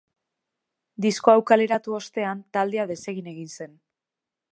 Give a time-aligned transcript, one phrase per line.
[1.05, 3.77] Disko hau kaleratu ostean, taldea desegin egin zen.